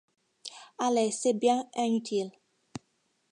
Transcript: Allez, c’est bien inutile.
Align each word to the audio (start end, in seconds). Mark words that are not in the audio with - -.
Allez, 0.79 1.11
c’est 1.11 1.33
bien 1.35 1.63
inutile. 1.75 2.31